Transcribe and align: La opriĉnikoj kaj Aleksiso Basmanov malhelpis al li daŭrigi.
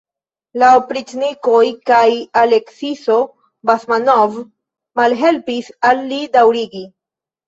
La 0.61 0.67
opriĉnikoj 0.75 1.65
kaj 1.89 2.07
Aleksiso 2.41 3.17
Basmanov 3.71 4.39
malhelpis 5.01 5.69
al 5.91 6.01
li 6.13 6.19
daŭrigi. 6.37 6.83